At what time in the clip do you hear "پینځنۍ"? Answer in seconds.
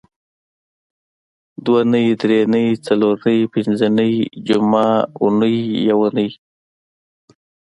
3.51-4.13